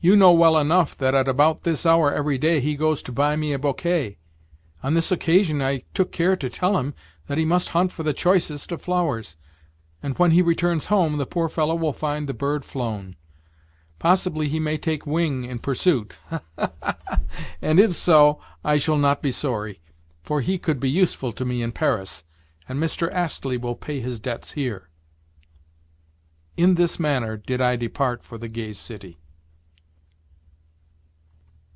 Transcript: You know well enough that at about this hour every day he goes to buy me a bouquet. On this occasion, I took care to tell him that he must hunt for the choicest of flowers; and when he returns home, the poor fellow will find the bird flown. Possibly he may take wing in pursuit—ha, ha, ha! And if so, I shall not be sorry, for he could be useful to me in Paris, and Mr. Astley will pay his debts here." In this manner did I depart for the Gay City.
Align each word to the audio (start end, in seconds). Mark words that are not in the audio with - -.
You 0.00 0.14
know 0.14 0.30
well 0.30 0.56
enough 0.56 0.96
that 0.98 1.16
at 1.16 1.26
about 1.26 1.64
this 1.64 1.84
hour 1.84 2.14
every 2.14 2.38
day 2.38 2.60
he 2.60 2.76
goes 2.76 3.02
to 3.02 3.10
buy 3.10 3.34
me 3.34 3.52
a 3.52 3.58
bouquet. 3.58 4.16
On 4.80 4.94
this 4.94 5.10
occasion, 5.10 5.60
I 5.60 5.82
took 5.92 6.12
care 6.12 6.36
to 6.36 6.48
tell 6.48 6.78
him 6.78 6.94
that 7.26 7.36
he 7.36 7.44
must 7.44 7.70
hunt 7.70 7.90
for 7.90 8.04
the 8.04 8.12
choicest 8.14 8.70
of 8.70 8.80
flowers; 8.80 9.34
and 10.00 10.16
when 10.16 10.30
he 10.30 10.40
returns 10.40 10.84
home, 10.86 11.18
the 11.18 11.26
poor 11.26 11.48
fellow 11.48 11.74
will 11.74 11.92
find 11.92 12.28
the 12.28 12.32
bird 12.32 12.64
flown. 12.64 13.16
Possibly 13.98 14.46
he 14.48 14.60
may 14.60 14.78
take 14.78 15.04
wing 15.04 15.42
in 15.42 15.58
pursuit—ha, 15.58 16.42
ha, 16.56 16.70
ha! 16.80 17.20
And 17.60 17.80
if 17.80 17.92
so, 17.94 18.38
I 18.62 18.78
shall 18.78 18.98
not 18.98 19.20
be 19.20 19.32
sorry, 19.32 19.80
for 20.22 20.42
he 20.42 20.58
could 20.58 20.78
be 20.78 20.88
useful 20.88 21.32
to 21.32 21.44
me 21.44 21.60
in 21.60 21.72
Paris, 21.72 22.22
and 22.68 22.78
Mr. 22.78 23.12
Astley 23.12 23.56
will 23.56 23.74
pay 23.74 23.98
his 23.98 24.20
debts 24.20 24.52
here." 24.52 24.90
In 26.56 26.76
this 26.76 27.00
manner 27.00 27.36
did 27.36 27.60
I 27.60 27.74
depart 27.74 28.22
for 28.22 28.38
the 28.38 28.46
Gay 28.48 28.72
City. 28.74 29.18